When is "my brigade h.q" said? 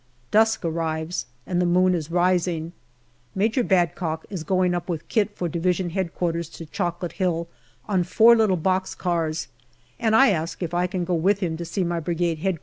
11.83-12.57